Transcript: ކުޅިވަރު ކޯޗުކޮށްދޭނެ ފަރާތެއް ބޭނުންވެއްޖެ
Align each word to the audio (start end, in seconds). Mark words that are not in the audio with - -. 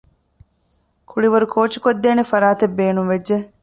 ކުޅިވަރު 1.09 1.45
ކޯޗުކޮށްދޭނެ 1.53 2.23
ފަރާތެއް 2.31 2.75
ބޭނުންވެއްޖެ 2.77 3.37